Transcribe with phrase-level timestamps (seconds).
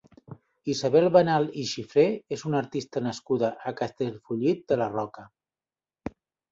[0.73, 2.07] Isabel Banal i Xifré
[2.37, 5.33] és una artista nascuda a Castellfollit de la Roca.